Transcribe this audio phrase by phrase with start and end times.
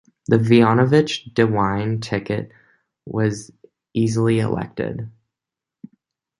[0.29, 2.51] The Voinovich-DeWine ticket
[3.05, 3.51] was
[3.93, 5.11] easily elected.